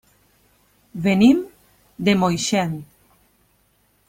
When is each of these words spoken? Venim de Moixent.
Venim 1.03 1.43
de 2.09 2.17
Moixent. 2.23 2.77